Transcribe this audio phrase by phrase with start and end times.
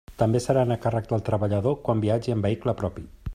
[0.19, 3.07] També seran a càrrec del treballador quan viatgi en vehicle propi.